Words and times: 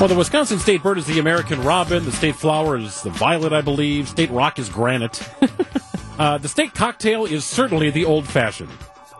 Well, 0.00 0.08
the 0.08 0.14
Wisconsin 0.14 0.58
state 0.58 0.82
bird 0.82 0.96
is 0.96 1.04
the 1.04 1.18
American 1.18 1.62
robin. 1.62 2.06
The 2.06 2.12
state 2.12 2.34
flower 2.34 2.78
is 2.78 3.02
the 3.02 3.10
violet, 3.10 3.52
I 3.52 3.60
believe. 3.60 4.08
State 4.08 4.30
rock 4.30 4.58
is 4.58 4.70
granite. 4.70 5.22
uh, 6.18 6.38
the 6.38 6.48
state 6.48 6.72
cocktail 6.72 7.26
is 7.26 7.44
certainly 7.44 7.90
the 7.90 8.06
old 8.06 8.26
fashioned. 8.26 8.70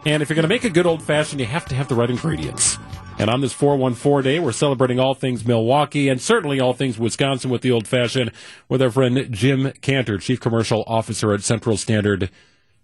And 0.07 0.23
if 0.23 0.31
you're 0.31 0.37
going 0.37 0.45
to 0.45 0.49
make 0.49 0.65
a 0.65 0.71
good 0.71 0.87
old 0.87 1.03
fashioned, 1.03 1.39
you 1.39 1.45
have 1.45 1.67
to 1.67 1.75
have 1.75 1.89
the 1.89 1.95
right 1.95 2.09
ingredients. 2.09 2.79
And 3.19 3.29
on 3.29 3.43
this 3.43 3.53
414 3.53 4.25
day, 4.25 4.39
we're 4.39 4.53
celebrating 4.53 4.99
all 4.99 5.13
things 5.13 5.47
Milwaukee 5.47 6.09
and 6.09 6.19
certainly 6.19 6.61
all 6.61 6.73
things 6.73 6.99
Wisconsin 6.99 7.51
with 7.51 7.61
the 7.61 7.73
old 7.73 7.87
fashioned 7.87 8.33
with 8.71 8.81
our 8.81 8.91
friend 8.91 9.31
Jim 9.31 9.65
Kanter, 9.83 10.19
Chief 10.19 10.41
Commercial 10.41 10.83
Officer 10.87 11.35
at 11.35 11.43
Central 11.43 11.77
Standard 11.77 12.31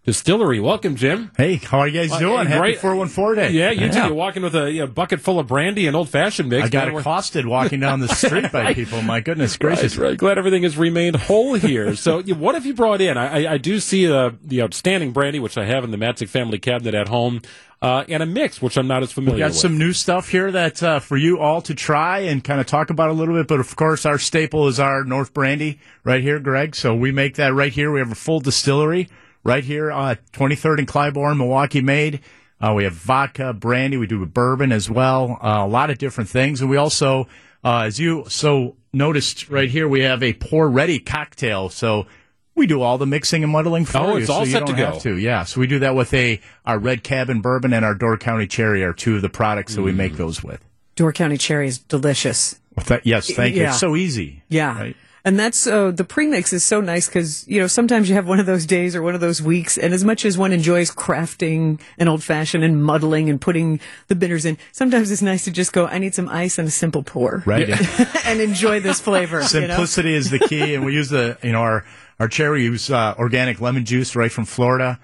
Distillery. 0.06 0.60
Welcome, 0.60 0.94
Jim. 0.94 1.32
Hey, 1.36 1.56
how 1.56 1.80
are 1.80 1.88
you 1.88 2.00
guys 2.00 2.16
doing? 2.16 2.38
Uh, 2.38 2.44
Happy 2.44 2.60
great. 2.60 2.78
414 2.78 3.34
day. 3.34 3.50
Yeah, 3.50 3.72
you 3.72 3.86
yeah. 3.86 3.90
too. 3.90 3.98
You're 4.06 4.14
walking 4.14 4.44
with 4.44 4.54
a, 4.54 4.78
a, 4.78 4.86
bucket 4.86 5.20
full 5.20 5.40
of 5.40 5.48
brandy 5.48 5.88
and 5.88 5.96
old 5.96 6.08
fashioned 6.08 6.48
mix. 6.48 6.66
I 6.66 6.68
got 6.68 6.94
accosted 6.94 7.44
walking 7.44 7.80
down 7.80 7.98
the 7.98 8.06
street 8.06 8.52
by 8.52 8.72
people. 8.74 9.02
My 9.02 9.18
goodness 9.18 9.56
gracious. 9.56 9.96
Right, 9.96 10.10
right. 10.10 10.16
Glad 10.16 10.38
everything 10.38 10.62
has 10.62 10.78
remained 10.78 11.16
whole 11.16 11.54
here. 11.54 11.96
so, 11.96 12.22
what 12.34 12.54
have 12.54 12.64
you 12.64 12.72
brought 12.72 13.00
in? 13.00 13.16
I, 13.16 13.46
I, 13.46 13.52
I 13.54 13.58
do 13.58 13.80
see 13.80 14.06
the, 14.06 14.36
the 14.44 14.62
outstanding 14.62 15.10
brandy, 15.10 15.40
which 15.40 15.58
I 15.58 15.64
have 15.64 15.82
in 15.82 15.90
the 15.90 15.96
Matzik 15.96 16.28
family 16.28 16.60
cabinet 16.60 16.94
at 16.94 17.08
home. 17.08 17.42
Uh, 17.82 18.04
and 18.08 18.22
a 18.22 18.26
mix, 18.26 18.62
which 18.62 18.78
I'm 18.78 18.86
not 18.86 19.02
as 19.02 19.10
familiar 19.10 19.34
we 19.34 19.40
got 19.40 19.50
with. 19.50 19.56
some 19.56 19.76
new 19.76 19.92
stuff 19.92 20.28
here 20.28 20.52
that 20.52 20.82
uh, 20.84 21.00
for 21.00 21.16
you 21.16 21.40
all 21.40 21.60
to 21.62 21.74
try 21.74 22.20
and 22.20 22.42
kind 22.42 22.60
of 22.60 22.66
talk 22.66 22.90
about 22.90 23.10
a 23.10 23.12
little 23.12 23.34
bit. 23.34 23.48
But 23.48 23.58
of 23.58 23.74
course, 23.74 24.06
our 24.06 24.18
staple 24.18 24.68
is 24.68 24.78
our 24.78 25.04
North 25.04 25.34
Brandy 25.34 25.80
right 26.04 26.22
here, 26.22 26.38
Greg. 26.38 26.76
So 26.76 26.94
we 26.94 27.10
make 27.10 27.34
that 27.34 27.52
right 27.52 27.72
here. 27.72 27.90
We 27.90 27.98
have 27.98 28.12
a 28.12 28.14
full 28.14 28.38
distillery 28.38 29.08
right 29.46 29.64
here, 29.64 29.90
uh, 29.90 30.16
23rd 30.32 30.78
and 30.78 30.88
Clybourn, 30.88 31.36
Milwaukee 31.36 31.80
made. 31.80 32.20
Uh, 32.60 32.72
we 32.74 32.84
have 32.84 32.94
vodka, 32.94 33.52
brandy. 33.52 33.96
We 33.96 34.06
do 34.06 34.24
bourbon 34.26 34.72
as 34.72 34.90
well. 34.90 35.38
Uh, 35.42 35.64
a 35.64 35.68
lot 35.68 35.90
of 35.90 35.98
different 35.98 36.30
things. 36.30 36.60
And 36.60 36.70
we 36.70 36.76
also, 36.76 37.28
uh, 37.64 37.80
as 37.80 38.00
you 38.00 38.24
so 38.28 38.76
noticed 38.92 39.50
right 39.50 39.68
here, 39.68 39.86
we 39.86 40.00
have 40.00 40.22
a 40.22 40.32
pour 40.32 40.68
ready 40.68 40.98
cocktail. 40.98 41.68
So 41.68 42.06
we 42.54 42.66
do 42.66 42.80
all 42.80 42.96
the 42.98 43.06
mixing 43.06 43.42
and 43.42 43.52
muddling 43.52 43.84
for 43.84 43.98
oh, 43.98 44.16
you. 44.16 44.22
it's 44.22 44.30
all 44.30 44.46
so 44.46 44.50
set 44.50 44.66
to 44.66 44.72
go. 44.72 44.98
To. 45.00 45.16
Yeah. 45.16 45.44
So 45.44 45.60
we 45.60 45.66
do 45.66 45.80
that 45.80 45.94
with 45.94 46.12
a 46.14 46.40
our 46.64 46.78
red 46.78 47.04
cabin 47.04 47.42
bourbon 47.42 47.72
and 47.72 47.84
our 47.84 47.94
Door 47.94 48.18
County 48.18 48.46
cherry 48.46 48.82
are 48.82 48.94
two 48.94 49.16
of 49.16 49.22
the 49.22 49.28
products 49.28 49.74
that 49.74 49.82
we 49.82 49.92
make 49.92 50.14
mm. 50.14 50.18
those 50.18 50.42
with. 50.42 50.64
Door 50.96 51.12
County 51.12 51.36
cherry 51.36 51.68
is 51.68 51.78
delicious. 51.78 52.58
yes, 53.04 53.30
thank 53.30 53.54
you. 53.54 53.66
It's 53.66 53.78
so 53.78 53.94
easy. 53.94 54.42
Yeah. 54.48 54.78
Right? 54.78 54.96
And 55.26 55.36
that's 55.36 55.66
uh, 55.66 55.90
the 55.90 56.04
premix 56.04 56.52
is 56.52 56.64
so 56.64 56.80
nice 56.80 57.08
because 57.08 57.46
you 57.48 57.60
know 57.60 57.66
sometimes 57.66 58.08
you 58.08 58.14
have 58.14 58.28
one 58.28 58.38
of 58.38 58.46
those 58.46 58.64
days 58.64 58.94
or 58.94 59.02
one 59.02 59.16
of 59.16 59.20
those 59.20 59.42
weeks, 59.42 59.76
and 59.76 59.92
as 59.92 60.04
much 60.04 60.24
as 60.24 60.38
one 60.38 60.52
enjoys 60.52 60.92
crafting 60.92 61.80
an 61.98 62.06
old 62.06 62.22
fashioned 62.22 62.62
and 62.62 62.80
muddling 62.80 63.28
and 63.28 63.40
putting 63.40 63.80
the 64.06 64.14
bitters 64.14 64.44
in, 64.44 64.56
sometimes 64.70 65.10
it's 65.10 65.22
nice 65.22 65.42
to 65.42 65.50
just 65.50 65.72
go. 65.72 65.84
I 65.88 65.98
need 65.98 66.14
some 66.14 66.28
ice 66.28 66.60
and 66.60 66.68
a 66.68 66.70
simple 66.70 67.02
pour, 67.02 67.42
right, 67.44 67.68
and 68.24 68.40
enjoy 68.40 68.78
this 68.78 69.00
flavor. 69.00 69.42
Simplicity 69.42 70.10
you 70.10 70.14
know? 70.14 70.18
is 70.18 70.30
the 70.30 70.38
key, 70.38 70.76
and 70.76 70.86
we 70.86 70.94
use 70.94 71.08
the 71.08 71.36
you 71.42 71.50
know 71.50 71.58
our 71.60 71.84
our 72.20 72.28
cherry 72.28 72.62
use 72.62 72.88
uh, 72.88 73.16
organic 73.18 73.60
lemon 73.60 73.84
juice 73.84 74.14
right 74.14 74.30
from 74.30 74.44
Florida, 74.44 75.00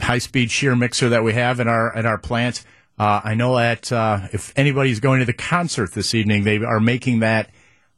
high 0.00 0.18
speed 0.18 0.50
shear 0.50 0.76
mixer 0.76 1.08
that 1.08 1.24
we 1.24 1.32
have 1.32 1.60
in 1.60 1.66
our 1.66 1.96
at 1.96 2.04
our 2.04 2.18
plant. 2.18 2.62
Uh, 2.98 3.22
I 3.24 3.34
know 3.36 3.56
that 3.56 3.90
uh, 3.90 4.28
if 4.34 4.52
anybody's 4.54 5.00
going 5.00 5.20
to 5.20 5.24
the 5.24 5.32
concert 5.32 5.92
this 5.92 6.14
evening, 6.14 6.44
they 6.44 6.58
are 6.58 6.78
making 6.78 7.20
that 7.20 7.48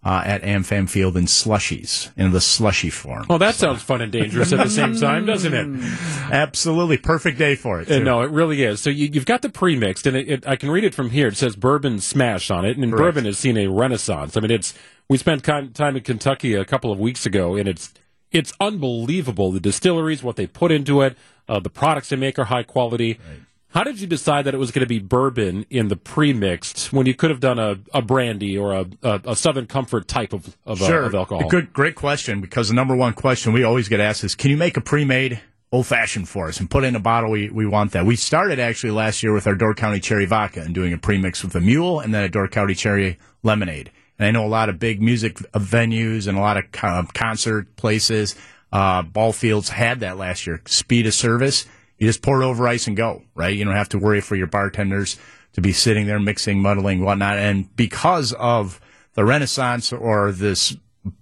uh, 0.05 0.23
at 0.25 0.43
AmFam 0.43 0.89
Field 0.89 1.17
in 1.17 1.27
slushies, 1.27 2.11
in 2.17 2.33
the 2.33 2.41
slushy 2.41 2.91
form. 2.91 3.25
Well, 3.29 3.39
that 3.39 3.55
so. 3.55 3.69
sounds 3.69 3.83
fun 3.83 4.01
and 4.01 4.11
dangerous 4.11 4.53
at 4.53 4.59
the 4.59 4.71
same 4.71 4.97
time, 4.97 5.27
doesn't 5.27 5.55
it? 5.55 5.85
Absolutely. 6.33 6.97
Perfect 6.97 7.39
day 7.39 7.55
for 7.55 7.81
it. 7.81 7.91
Uh, 7.91 8.01
no, 8.01 8.23
it 8.23 8.31
really 8.31 8.65
is. 8.65 8.81
So 8.81 8.91
you, 8.91 9.11
have 9.15 9.27
got 9.27 9.43
the 9.43 9.49
pre-mixed, 9.49 10.07
and 10.07 10.17
it, 10.17 10.29
it, 10.29 10.47
I 10.47 10.57
can 10.57 10.71
read 10.71 10.83
it 10.83 10.95
from 10.95 11.11
here. 11.11 11.29
It 11.29 11.37
says 11.37 11.55
bourbon 11.55 12.01
smash 12.01 12.51
on 12.51 12.65
it, 12.65 12.77
and 12.77 12.91
Correct. 12.91 13.15
bourbon 13.15 13.25
has 13.27 13.39
seen 13.39 13.57
a 13.57 13.69
renaissance. 13.69 14.37
I 14.37 14.41
mean, 14.41 14.51
it's 14.51 14.75
we 15.09 15.19
spent 15.19 15.45
time 15.45 15.97
in 15.97 16.01
Kentucky 16.03 16.55
a 16.55 16.65
couple 16.65 16.91
of 16.91 16.99
weeks 16.99 17.25
ago, 17.25 17.55
and 17.55 17.69
it's 17.69 17.95
it's 18.33 18.53
unbelievable. 18.59 19.53
The 19.53 19.61
distilleries, 19.61 20.23
what 20.23 20.37
they 20.37 20.47
put 20.47 20.73
into 20.73 21.03
it, 21.03 21.17
uh, 21.49 21.61
the 21.61 21.71
products 21.71 22.09
they 22.09 22.17
make 22.17 22.39
are 22.39 22.45
high 22.45 22.63
quality. 22.65 23.21
Right. 23.29 23.41
How 23.73 23.85
did 23.85 24.01
you 24.01 24.07
decide 24.07 24.45
that 24.45 24.53
it 24.53 24.59
was 24.59 24.71
going 24.71 24.85
to 24.85 24.87
be 24.87 24.99
bourbon 24.99 25.65
in 25.71 25.89
the 25.89 25.97
pre-mixed 25.97 26.93
when 26.93 27.07
you 27.07 27.15
could 27.15 27.31
have 27.31 27.41
done 27.41 27.59
a, 27.59 27.79
a 27.95 28.03
brandy 28.03 28.59
or 28.59 28.75
a, 28.75 28.87
a, 29.03 29.21
a 29.29 29.37
Southern 29.37 29.67
Comfort 29.67 30.07
type 30.07 30.35
of, 30.35 30.59
of, 30.67 30.83
uh, 30.83 30.87
sure. 30.87 31.05
uh, 31.05 31.07
of 31.07 31.15
alcohol? 31.15 31.49
Good, 31.49 31.73
great 31.73 31.95
question. 31.95 32.43
Because 32.43 32.69
the 32.69 32.75
number 32.75 32.95
one 32.95 33.15
question 33.15 33.55
we 33.55 33.65
always 33.65 33.89
get 33.89 33.99
asked 33.99 34.25
is, 34.25 34.35
can 34.35 34.51
you 34.51 34.59
make 34.59 34.77
a 34.77 34.83
pre-made 34.83 35.41
old 35.73 35.87
fashioned 35.87 36.29
for 36.29 36.49
us 36.49 36.61
and 36.61 36.69
put 36.69 36.85
in 36.85 36.95
a 36.95 37.01
bottle? 37.01 37.31
We 37.31 37.49
we 37.49 37.67
want 37.67 37.93
that. 37.93 38.05
We 38.05 38.15
started 38.15 38.59
actually 38.59 38.91
last 38.91 39.23
year 39.23 39.33
with 39.33 39.47
our 39.47 39.55
Door 39.55 39.77
County 39.77 40.01
Cherry 40.01 40.27
Vodka 40.27 40.61
and 40.61 40.75
doing 40.75 40.93
a 40.93 40.99
pre-mix 40.99 41.43
with 41.43 41.55
a 41.57 41.61
mule 41.61 41.99
and 41.99 42.13
then 42.13 42.25
a 42.25 42.29
Door 42.29 42.49
County 42.49 42.75
Cherry 42.75 43.19
Lemonade. 43.43 43.91
And 44.19 44.27
I 44.27 44.33
know 44.33 44.45
a 44.45 44.49
lot 44.49 44.69
of 44.69 44.79
big 44.79 45.01
music 45.01 45.37
venues 45.55 46.29
and 46.29 46.37
a 46.37 46.43
lot 46.43 46.59
of 46.59 47.15
concert 47.15 47.75
places, 47.77 48.37
uh, 48.71 49.01
ball 49.01 49.33
fields 49.33 49.71
had 49.71 50.01
that 50.01 50.19
last 50.19 50.47
year. 50.47 50.61
Speed 50.67 51.07
of 51.07 51.15
service 51.15 51.65
you 52.03 52.09
just 52.09 52.21
pour 52.21 52.43
it 52.43 52.45
over 52.45 52.67
ice 52.67 52.89
and 52.89 52.97
go, 52.97 53.23
right? 53.37 53.57
You 53.57 53.65
don't 53.65 53.77
have 53.77 53.91
to 53.91 53.99
worry 53.99 54.21
for 54.21 54.35
your 54.35 54.49
bartenders 54.49 55.21
to 55.53 55.61
be 55.61 55.73
sitting 55.73 56.09
there 56.09 56.19
mixing, 56.19 56.61
muddling, 56.61 57.05
whatnot. 57.05 57.39
And 57.39 57.75
because 57.77 58.33
of 58.33 58.81
the 59.15 59.25
renaissance 59.25 59.93
or 59.93 60.33
this 60.33 60.77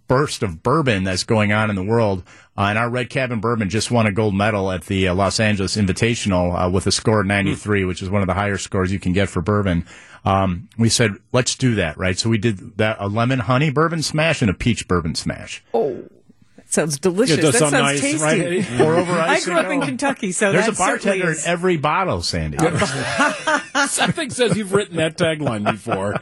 burst 0.08 0.42
of 0.42 0.62
bourbon 0.62 1.04
that's 1.04 1.22
going 1.22 1.52
on 1.52 1.68
in 1.68 1.76
the 1.76 1.84
world, 1.84 2.22
uh, 2.56 2.62
and 2.62 2.78
our 2.78 2.88
Red 2.88 3.10
Cabin 3.10 3.40
Bourbon 3.40 3.68
just 3.68 3.90
won 3.90 4.06
a 4.06 4.10
gold 4.10 4.34
medal 4.34 4.70
at 4.70 4.86
the 4.86 5.08
uh, 5.08 5.14
Los 5.14 5.38
Angeles 5.38 5.76
Invitational 5.76 6.58
uh, 6.58 6.70
with 6.70 6.86
a 6.86 6.92
score 6.92 7.20
of 7.20 7.26
93, 7.26 7.82
mm. 7.82 7.86
which 7.86 8.00
is 8.00 8.08
one 8.08 8.22
of 8.22 8.26
the 8.26 8.32
higher 8.32 8.56
scores 8.56 8.90
you 8.90 8.98
can 8.98 9.12
get 9.12 9.28
for 9.28 9.42
bourbon. 9.42 9.84
Um, 10.24 10.70
we 10.78 10.88
said, 10.88 11.10
let's 11.30 11.56
do 11.56 11.74
that, 11.74 11.98
right? 11.98 12.18
So 12.18 12.30
we 12.30 12.38
did 12.38 12.78
that 12.78 12.96
a 13.00 13.06
lemon 13.06 13.40
honey 13.40 13.68
bourbon 13.68 14.00
smash 14.00 14.40
and 14.40 14.50
a 14.50 14.54
peach 14.54 14.88
bourbon 14.88 15.14
smash. 15.14 15.62
Oh. 15.74 16.08
Sounds 16.70 17.00
delicious. 17.00 17.42
that 17.42 17.54
sounds 17.54 17.72
nice, 17.72 18.00
tasty. 18.00 18.22
Right? 18.22 18.64
Pour 18.78 18.94
over 18.94 19.12
ice. 19.12 19.42
I 19.42 19.44
grew 19.44 19.58
up 19.58 19.70
in 19.72 19.80
Kentucky, 19.80 20.30
so 20.30 20.52
there's 20.52 20.68
a 20.68 20.72
bartender 20.72 21.32
in 21.32 21.36
every 21.44 21.76
bottle, 21.76 22.22
Sandy. 22.22 22.58
Something 23.88 24.30
says 24.30 24.56
you've 24.56 24.72
written 24.72 24.96
that 24.98 25.18
tagline 25.18 25.68
before. 25.68 26.14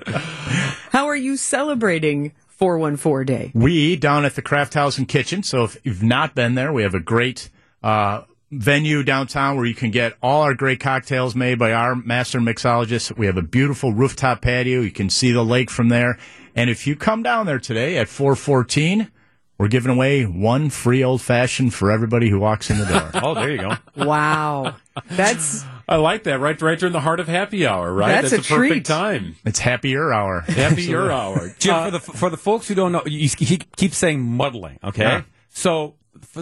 How 0.90 1.06
are 1.06 1.16
you 1.16 1.36
celebrating 1.36 2.32
414 2.46 3.26
Day? 3.26 3.52
We 3.54 3.96
down 3.96 4.24
at 4.24 4.36
the 4.36 4.42
Craft 4.42 4.72
House 4.72 4.96
and 4.96 5.06
Kitchen. 5.06 5.42
So 5.42 5.64
if 5.64 5.76
you've 5.84 6.02
not 6.02 6.34
been 6.34 6.54
there, 6.54 6.72
we 6.72 6.82
have 6.82 6.94
a 6.94 7.00
great 7.00 7.50
uh, 7.82 8.22
venue 8.50 9.02
downtown 9.02 9.56
where 9.56 9.66
you 9.66 9.74
can 9.74 9.90
get 9.90 10.14
all 10.22 10.40
our 10.40 10.54
great 10.54 10.80
cocktails 10.80 11.34
made 11.34 11.58
by 11.58 11.74
our 11.74 11.94
master 11.94 12.40
mixologists. 12.40 13.14
We 13.14 13.26
have 13.26 13.36
a 13.36 13.42
beautiful 13.42 13.92
rooftop 13.92 14.40
patio. 14.40 14.80
You 14.80 14.92
can 14.92 15.10
see 15.10 15.30
the 15.30 15.44
lake 15.44 15.70
from 15.70 15.90
there. 15.90 16.18
And 16.56 16.70
if 16.70 16.86
you 16.86 16.96
come 16.96 17.22
down 17.22 17.44
there 17.44 17.58
today 17.58 17.98
at 17.98 18.08
414, 18.08 19.10
we're 19.58 19.68
giving 19.68 19.90
away 19.90 20.24
one 20.24 20.70
free 20.70 21.02
old 21.02 21.20
fashioned 21.20 21.74
for 21.74 21.90
everybody 21.90 22.30
who 22.30 22.38
walks 22.38 22.70
in 22.70 22.78
the 22.78 22.86
door. 22.86 23.10
oh, 23.22 23.34
there 23.34 23.50
you 23.50 23.58
go. 23.58 23.76
Wow. 23.96 24.76
That's 25.10 25.64
I 25.88 25.96
like 25.96 26.24
that. 26.24 26.38
Right 26.38 26.60
right 26.60 26.78
during 26.78 26.92
the 26.92 27.00
heart 27.00 27.18
of 27.18 27.28
happy 27.28 27.66
hour, 27.66 27.92
right? 27.92 28.22
That's, 28.22 28.30
That's 28.30 28.50
a, 28.50 28.54
a, 28.54 28.56
perfect 28.56 28.72
treat. 28.72 28.84
time. 28.84 29.36
It's 29.44 29.58
happier 29.58 30.12
hour. 30.12 30.40
Happier 30.42 31.10
hour. 31.10 31.54
Jim, 31.58 31.74
uh, 31.74 31.84
for 31.84 31.90
the 31.90 32.00
for 32.00 32.30
the 32.30 32.36
folks 32.36 32.68
who 32.68 32.74
don't 32.74 32.92
know, 32.92 33.02
you, 33.04 33.28
he 33.38 33.58
keeps 33.76 33.96
saying 33.96 34.22
muddling, 34.22 34.78
okay? 34.84 35.02
Yeah. 35.02 35.22
So 35.48 35.94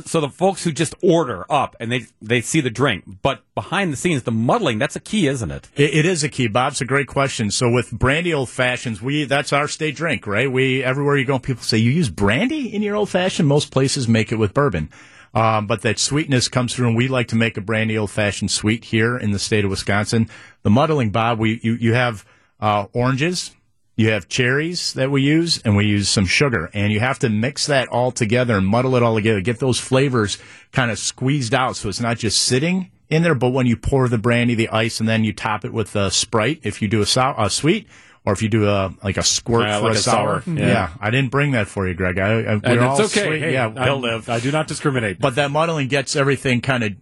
so 0.04 0.21
the 0.21 0.28
folks 0.28 0.65
who 0.65 0.72
just 0.72 0.94
order 1.03 1.44
up 1.50 1.77
and 1.81 1.91
they 1.91 2.06
they 2.21 2.41
see 2.41 2.60
the 2.60 2.71
drink, 2.71 3.04
but 3.22 3.43
behind 3.54 3.93
the 3.93 3.97
scenes, 3.97 4.22
the 4.22 4.32
muddling 4.32 4.78
that's 4.78 4.97
a 4.97 5.00
key, 5.00 5.27
isn't 5.27 5.50
it? 5.50 5.69
it? 5.77 5.94
It 5.94 6.06
is 6.06 6.25
a 6.25 6.28
key. 6.28 6.49
Bob's 6.49 6.81
a 6.81 6.84
great 6.84 7.06
question. 7.06 7.50
So 7.50 7.71
with 7.71 7.91
brandy 7.91 8.32
old 8.32 8.49
fashions, 8.49 9.03
we 9.03 9.25
that's 9.25 9.53
our 9.53 9.69
state 9.69 9.97
drink, 9.97 10.26
right? 10.26 10.50
We 10.50 10.82
everywhere 10.82 11.16
you 11.16 11.25
go, 11.25 11.38
people 11.38 11.62
say 11.62 11.78
you 11.78 11.91
use 11.91 12.10
brandy 12.10 12.75
in 12.75 12.82
your 12.82 12.97
old 12.97 13.10
fashioned. 13.10 13.49
Most 13.49 13.71
places 13.71 14.09
make 14.09 14.32
it 14.32 14.37
with 14.37 14.55
bourbon. 14.55 14.91
Um, 15.34 15.66
but 15.66 15.82
that 15.82 15.99
sweetness 15.99 16.49
comes 16.49 16.75
through, 16.75 16.88
and 16.88 16.97
we 16.97 17.09
like 17.09 17.28
to 17.28 17.37
make 17.37 17.59
a 17.59 17.60
brandy 17.60 17.99
old 17.99 18.10
fashioned 18.10 18.50
sweet 18.50 18.84
here 18.84 19.19
in 19.19 19.32
the 19.32 19.38
state 19.38 19.65
of 19.66 19.71
Wisconsin. 19.71 20.31
The 20.62 20.71
muddling, 20.71 21.10
Bob, 21.10 21.38
we 21.38 21.60
you, 21.62 21.75
you 21.75 21.93
have 21.93 22.25
uh, 22.59 22.87
oranges, 22.94 23.55
you 23.96 24.10
have 24.10 24.28
cherries 24.28 24.93
that 24.93 25.10
we 25.10 25.22
use, 25.22 25.60
and 25.64 25.75
we 25.75 25.87
use 25.87 26.08
some 26.08 26.26
sugar. 26.26 26.70
And 26.75 26.93
you 26.93 27.00
have 27.00 27.19
to 27.20 27.31
mix 27.31 27.66
that 27.66 27.88
all 27.88 28.12
together 28.12 28.56
and 28.56 28.66
muddle 28.66 28.94
it 28.94 29.02
all 29.02 29.14
together, 29.14 29.40
get 29.40 29.58
those 29.58 29.81
flavors 29.81 30.38
kind 30.72 30.90
of 30.90 30.98
squeezed 30.98 31.54
out 31.54 31.76
so 31.76 31.88
it's 31.88 32.00
not 32.00 32.19
just 32.19 32.43
sitting 32.43 32.90
in 33.08 33.22
there, 33.22 33.34
but 33.34 33.50
when 33.50 33.66
you 33.66 33.76
pour 33.76 34.08
the 34.08 34.19
brandy, 34.19 34.54
the 34.54 34.69
ice, 34.69 35.00
and 35.00 35.08
then 35.08 35.25
you 35.25 35.32
top 35.32 35.64
it 35.64 35.72
with 35.72 35.94
a 35.96 36.10
Sprite 36.10 36.60
if 36.62 36.82
you 36.82 36.88
do 36.88 37.00
a, 37.00 37.06
sour, 37.06 37.34
a 37.38 37.48
sweet, 37.48 37.87
or 38.25 38.32
if 38.32 38.43
you 38.43 38.48
do 38.48 38.69
a 38.69 38.93
like 39.02 39.16
a 39.16 39.22
squirt 39.22 39.66
yeah, 39.66 39.78
for 39.78 39.87
like 39.87 39.94
a, 39.94 39.99
a 39.99 40.02
sour. 40.02 40.42
sour. 40.42 40.54
Yeah. 40.54 40.66
yeah. 40.66 40.90
I 41.00 41.10
didn't 41.10 41.31
bring 41.31 41.52
that 41.52 41.69
for 41.69 41.87
you, 41.87 41.94
Greg. 41.94 42.19
I, 42.19 42.42
I, 42.42 42.56
we're 42.56 42.82
all 42.82 43.00
it's 43.00 43.16
okay. 43.16 43.28
Sweet. 43.28 43.40
Hey, 43.40 43.52
yeah, 43.52 43.72
I'll 43.76 44.00
live. 44.00 44.28
I 44.28 44.40
do 44.40 44.50
not 44.50 44.66
discriminate. 44.66 45.20
But 45.20 45.37
that 45.37 45.50
muddling 45.50 45.88
gets 45.88 46.16
everything 46.16 46.60
kind 46.60 46.82
of 46.82 46.92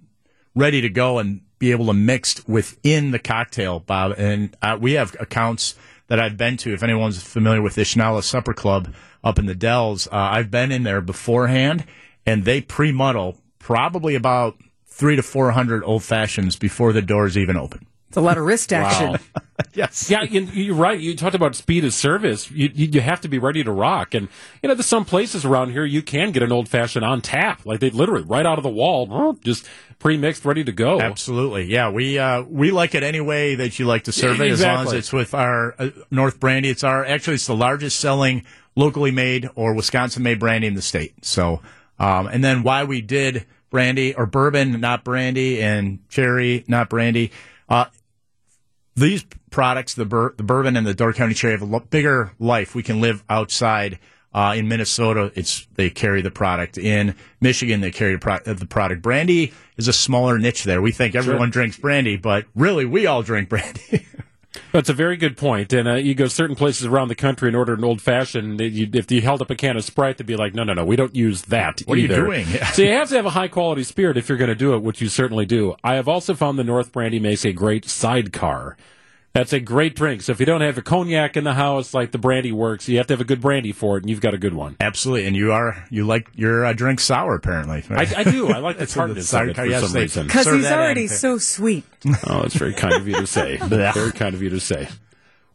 ready 0.55 0.83
to 0.83 0.91
go 0.91 1.19
and 1.19 1.41
be 1.59 1.71
able 1.71 1.87
to 1.87 1.95
mix 1.95 2.47
within 2.47 3.11
the 3.11 3.19
cocktail, 3.19 3.81
Bob. 3.81 4.15
And 4.19 4.55
uh, 4.61 4.77
we 4.79 4.93
have 4.93 5.17
accounts 5.19 5.75
that 6.09 6.21
I've 6.21 6.37
been 6.37 6.57
to. 6.59 6.73
If 6.73 6.83
anyone's 6.83 7.23
familiar 7.23 7.63
with 7.63 7.75
the 7.75 7.83
Ishnala 7.83 8.23
Supper 8.23 8.55
Club 8.55 8.95
up 9.23 9.39
in 9.39 9.47
the 9.47 9.55
Dells, 9.55 10.07
uh, 10.09 10.17
I've 10.17 10.51
been 10.51 10.73
in 10.73 10.83
there 10.83 11.01
beforehand, 11.01 11.85
and 12.27 12.45
they 12.45 12.61
pre-muddle 12.61 13.39
probably 13.59 14.15
about 14.15 14.57
three 14.87 15.17
to 15.17 15.23
four 15.23 15.51
hundred 15.53 15.83
old 15.85 16.03
fashions 16.03 16.57
before 16.57 16.93
the 16.93 17.03
doors 17.03 17.37
even 17.37 17.57
open. 17.57 17.87
It's 18.15 18.19
a 18.19 18.21
lot 18.21 18.39
of 18.39 18.45
wrist 18.45 18.73
action. 18.73 19.19
yes. 19.75 20.09
Yeah, 20.09 20.23
you- 20.23 20.43
you're 20.53 20.77
right. 20.77 21.01
You 21.01 21.17
talked 21.17 21.35
about 21.35 21.57
speed 21.57 21.85
of 21.85 21.93
service. 21.93 22.49
You, 22.49 22.71
you 22.73 22.87
you 22.93 23.01
have 23.01 23.21
to 23.23 23.29
be 23.29 23.39
ready 23.41 23.65
to 23.65 23.73
rock, 23.73 24.15
and 24.15 24.29
you 24.63 24.69
know 24.69 24.77
there's 24.77 24.87
some 24.87 25.05
places 25.05 25.45
around 25.45 25.73
here 25.73 25.85
you 25.85 26.01
can 26.01 26.31
get 26.31 26.45
an 26.45 26.53
old 26.53 26.69
fashioned 26.69 27.05
on 27.05 27.21
tap, 27.23 27.67
like 27.67 27.81
they 27.81 27.91
literally 27.91 28.23
right 28.23 28.47
out 28.47 28.57
of 28.57 28.63
the 28.63 28.71
wall, 28.71 29.33
just 29.43 29.67
pre 29.99 30.17
mixed, 30.17 30.45
ready 30.45 30.63
to 30.63 30.71
go. 30.71 31.01
Absolutely, 31.01 31.65
yeah. 31.65 31.91
We 31.91 32.17
uh, 32.21 32.43
we 32.43 32.71
like 32.71 32.95
it 32.95 33.03
any 33.03 33.21
way 33.21 33.57
that 33.57 33.81
you 33.81 33.87
like 33.87 34.05
to 34.05 34.13
serve 34.13 34.39
it, 34.41 34.53
as 34.53 34.61
long 34.63 34.77
as 34.79 34.93
it's 34.99 35.13
with 35.13 35.35
our 35.35 35.75
uh, 35.77 35.91
North 36.13 36.39
Brandy. 36.39 36.69
It's 36.69 36.85
our 36.85 37.05
actually 37.05 37.35
it's 37.35 37.49
the 37.49 37.57
largest 37.57 37.99
selling 37.99 38.45
locally 38.77 39.11
made 39.11 39.51
or 39.57 39.75
Wisconsin 39.75 40.23
made 40.23 40.39
brandy 40.39 40.69
in 40.69 40.75
the 40.75 40.83
state. 40.83 41.25
So, 41.25 41.63
um, 41.99 42.29
and 42.29 42.45
then 42.45 42.63
why 42.63 42.85
we 42.85 43.01
did 43.01 43.45
brandy 43.71 44.15
or 44.15 44.25
bourbon, 44.27 44.81
not 44.81 45.03
brandy, 45.03 45.61
and 45.61 45.99
cherry, 46.09 46.65
not 46.69 46.89
brandy. 46.89 47.33
Uh, 47.69 47.87
these 48.97 49.25
products, 49.51 49.95
the 49.95 50.05
bur- 50.05 50.35
the 50.37 50.43
bourbon 50.43 50.77
and 50.77 50.87
the 50.87 50.95
Door 50.95 51.15
County 51.15 51.35
Cherry, 51.35 51.53
have 51.53 51.63
a 51.63 51.67
lo- 51.67 51.81
bigger 51.91 52.33
life. 52.39 52.75
We 52.75 52.83
can 52.83 53.01
live 53.01 53.23
outside. 53.29 53.99
Uh, 54.33 54.53
in 54.57 54.67
Minnesota, 54.67 55.31
it's 55.37 55.69
they 55.75 55.91
carry 55.91 56.21
the 56.21 56.31
product. 56.31 56.77
In 56.77 57.15
Michigan, 57.41 57.81
they 57.81 57.93
carry 57.93 58.15
the, 58.15 58.19
pro- 58.19 58.41
the 58.41 58.67
product. 58.67 59.01
Brandy 59.01 59.53
is 59.77 59.87
a 59.87 59.93
smaller 59.93 60.41
niche 60.41 60.65
there. 60.65 60.83
We 60.83 60.91
think 60.91 61.15
everyone 61.15 61.51
drinks 61.51 61.79
brandy, 61.79 62.17
but 62.17 62.45
really, 62.57 62.85
we 62.85 63.07
all 63.07 63.23
drink 63.23 63.49
brandy. 63.49 64.05
That's 64.75 64.89
a 64.89 64.93
very 64.93 65.17
good 65.17 65.37
point. 65.37 65.73
And 65.73 65.87
uh, 65.87 65.95
you 65.95 66.17
go 66.17 66.27
certain 66.27 66.57
places 66.57 66.85
around 66.85 67.07
the 67.07 67.15
country 67.15 67.49
and 67.49 67.57
order 67.57 67.75
an 67.75 67.85
old 67.85 68.03
fashioned. 68.03 68.61
If 68.61 69.09
you 69.13 69.21
held 69.21 69.41
up 69.41 69.49
a 69.49 69.55
can 69.55 69.77
of 69.77 69.85
Sprite, 69.85 70.19
they'd 70.19 70.27
be 70.27 70.35
like, 70.35 70.53
"No, 70.53 70.65
no, 70.65 70.75
no, 70.75 70.85
we 70.85 70.97
don't 70.97 71.15
use 71.15 71.43
that." 71.43 71.81
What 71.87 71.97
are 71.97 72.01
you 72.01 72.09
doing? 72.09 72.45
So 72.75 72.83
you 72.83 72.91
have 72.91 73.09
to 73.11 73.15
have 73.15 73.27
a 73.27 73.31
high 73.31 73.47
quality 73.47 73.85
spirit 73.85 74.17
if 74.17 74.29
you're 74.29 74.37
going 74.37 74.49
to 74.49 74.57
do 74.57 74.75
it, 74.75 74.83
which 74.83 75.01
you 75.01 75.09
certainly 75.09 75.47
do. 75.47 75.77
I 75.85 75.95
have 75.95 76.09
also 76.09 76.35
found 76.35 76.59
the 76.59 76.65
North 76.65 76.91
Brandy 76.91 77.21
makes 77.21 77.45
a 77.45 77.53
great 77.53 77.89
sidecar. 77.89 78.77
That's 79.35 79.53
a 79.53 79.59
great 79.59 79.97
drink. 79.97 80.23
So 80.23 80.31
if 80.31 80.39
you 80.39 80.47
don't 80.47 80.61
have 80.61 80.79
a 80.79 80.83
cognac 80.83 81.37
in 81.37 81.43
the 81.43 81.55
house, 81.55 81.93
like 81.93 82.13
the 82.13 82.19
brandy 82.19 82.53
works, 82.53 82.89
you 82.89 82.99
have 82.99 83.09
to 83.09 83.15
have 83.15 83.21
a 83.21 83.25
good 83.25 83.41
brandy 83.41 83.73
for 83.73 83.97
it, 83.97 84.05
and 84.05 84.11
you've 84.11 84.21
got 84.21 84.33
a 84.33 84.39
good 84.39 84.55
one. 84.55 84.77
Absolutely, 84.79 85.27
and 85.27 85.35
you 85.35 85.51
are 85.53 85.85
you 85.91 86.07
like 86.07 86.29
your 86.37 86.65
uh, 86.65 86.73
drink 86.73 87.01
sour 87.01 87.35
apparently. 87.35 87.83
I, 87.91 88.07
I 88.19 88.23
do. 88.23 88.49
I 88.49 88.59
like 88.59 88.77
the 88.77 88.81
That's 88.87 88.97
what 88.97 89.09
the 89.09 89.15
tartness 89.25 89.35
of 89.35 89.49
it 89.49 89.57
for 89.57 89.67
yes, 89.67 89.83
some 89.83 90.01
reason. 90.01 90.27
Because 90.29 90.47
he's 90.47 90.67
already 90.71 91.03
in. 91.03 91.09
so 91.09 91.39
sweet. 91.39 91.85
Oh, 92.27 92.43
that's 92.43 92.55
very 92.55 92.75
kind 92.75 92.95
of 92.95 93.09
you 93.09 93.15
to 93.15 93.27
say. 93.27 93.57
Very 93.63 94.13
kind 94.13 94.35
of 94.35 94.43
you 94.43 94.51
to 94.51 94.61
say. 94.61 94.89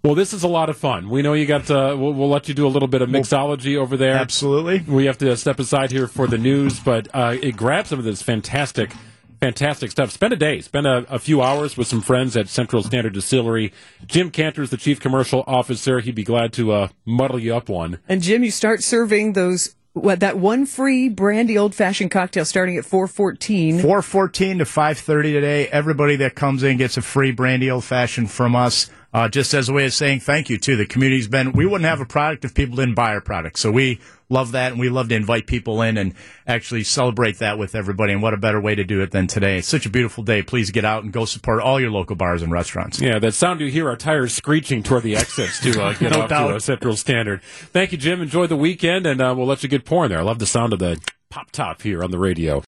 Well, 0.03 0.15
this 0.15 0.33
is 0.33 0.43
a 0.43 0.47
lot 0.47 0.69
of 0.69 0.77
fun. 0.77 1.09
We 1.09 1.21
know 1.21 1.33
you 1.33 1.45
got. 1.45 1.69
Uh, 1.69 1.95
we'll, 1.97 2.13
we'll 2.13 2.29
let 2.29 2.47
you 2.47 2.55
do 2.55 2.65
a 2.65 2.69
little 2.69 2.87
bit 2.87 3.01
of 3.03 3.09
mixology 3.09 3.77
over 3.77 3.97
there. 3.97 4.15
Absolutely. 4.15 4.79
We 4.79 5.05
have 5.05 5.17
to 5.19 5.37
step 5.37 5.59
aside 5.59 5.91
here 5.91 6.07
for 6.07 6.25
the 6.25 6.37
news, 6.39 6.79
but 6.79 7.07
uh, 7.13 7.37
it 7.41 7.55
grab 7.55 7.85
some 7.85 7.99
of 7.99 8.05
this 8.05 8.21
fantastic, 8.21 8.93
fantastic 9.39 9.91
stuff. 9.91 10.11
Spend 10.11 10.33
a 10.33 10.35
day, 10.35 10.61
spend 10.61 10.85
a, 10.85 11.05
a 11.09 11.19
few 11.19 11.41
hours 11.41 11.77
with 11.77 11.87
some 11.87 12.01
friends 12.01 12.35
at 12.35 12.49
Central 12.49 12.83
Standard 12.83 13.13
Distillery. 13.13 13.73
Jim 14.05 14.31
Kanter's 14.31 14.69
the 14.69 14.77
chief 14.77 14.99
commercial 14.99 15.43
officer. 15.47 15.99
He'd 15.99 16.15
be 16.15 16.23
glad 16.23 16.53
to 16.53 16.71
uh, 16.71 16.87
muddle 17.05 17.39
you 17.39 17.55
up 17.55 17.69
one. 17.69 17.99
And 18.07 18.21
Jim, 18.21 18.43
you 18.43 18.51
start 18.51 18.83
serving 18.83 19.33
those 19.33 19.75
what 19.93 20.19
that 20.19 20.37
one 20.37 20.65
free 20.65 21.09
brandy 21.09 21.57
old 21.57 21.73
fashioned 21.73 22.11
cocktail 22.11 22.45
starting 22.45 22.77
at 22.77 22.85
four 22.85 23.07
fourteen. 23.07 23.79
Four 23.79 24.01
fourteen 24.01 24.59
to 24.59 24.65
five 24.65 24.99
thirty 24.99 25.33
today. 25.33 25.67
Everybody 25.67 26.17
that 26.17 26.35
comes 26.35 26.63
in 26.63 26.77
gets 26.77 26.97
a 26.97 27.01
free 27.01 27.31
brandy 27.31 27.71
old 27.71 27.83
fashioned 27.83 28.29
from 28.29 28.55
us. 28.55 28.89
Uh, 29.11 29.27
just 29.27 29.55
as 29.55 29.67
a 29.69 29.73
way 29.73 29.85
of 29.85 29.93
saying 29.93 30.19
thank 30.19 30.49
you 30.51 30.57
to 30.59 30.75
the 30.75 30.85
community's 30.85 31.27
been. 31.27 31.51
We 31.51 31.65
wouldn't 31.65 31.89
have 31.89 31.99
a 31.99 32.05
product 32.05 32.45
if 32.45 32.53
people 32.53 32.75
didn't 32.75 32.93
buy 32.93 33.13
our 33.13 33.21
product. 33.21 33.57
So 33.57 33.71
we 33.71 33.99
love 34.29 34.51
that, 34.51 34.71
and 34.71 34.79
we 34.79 34.89
love 34.89 35.09
to 35.09 35.15
invite 35.15 35.47
people 35.47 35.81
in 35.81 35.97
and 35.97 36.13
actually 36.45 36.83
celebrate 36.83 37.39
that 37.39 37.57
with 37.57 37.73
everybody. 37.73 38.13
And 38.13 38.21
what 38.21 38.35
a 38.35 38.37
better 38.37 38.61
way 38.61 38.75
to 38.75 38.83
do 38.83 39.01
it 39.01 39.09
than 39.09 39.25
today? 39.25 39.57
It's 39.57 39.67
such 39.67 39.87
a 39.87 39.89
beautiful 39.89 40.23
day. 40.23 40.43
Please 40.43 40.69
get 40.69 40.85
out 40.85 41.03
and 41.03 41.11
go 41.11 41.25
support 41.25 41.59
all 41.61 41.79
your 41.79 41.89
local 41.89 42.15
bars 42.15 42.43
and 42.43 42.51
restaurants. 42.51 43.01
Yeah, 43.01 43.17
that 43.17 43.33
sound 43.33 43.61
you 43.61 43.67
hear 43.71 43.89
our 43.89 43.95
tires 43.97 44.33
screeching 44.33 44.83
toward 44.83 45.01
the 45.01 45.15
exits 45.15 45.59
to 45.63 45.81
uh, 45.81 45.93
get 45.93 46.11
No 46.11 46.21
off 46.21 46.29
doubt. 46.29 46.47
to 46.49 46.55
a 46.57 46.59
Central 46.61 46.95
Standard. 46.95 47.41
Thank 47.41 47.91
you, 47.91 47.97
Jim. 47.97 48.21
Enjoy 48.21 48.45
the 48.45 48.57
weekend, 48.57 49.07
and 49.07 49.19
uh, 49.21 49.33
we'll 49.35 49.47
let 49.47 49.63
you 49.63 49.69
get 49.69 49.85
pouring 49.85 50.09
there. 50.09 50.19
I 50.19 50.23
love 50.23 50.37
the 50.37 50.45
sound 50.45 50.71
of 50.73 50.77
the 50.77 50.99
pop 51.31 51.51
top 51.51 51.81
here 51.83 52.03
on 52.03 52.09
the 52.11 52.17
radio. 52.19 52.57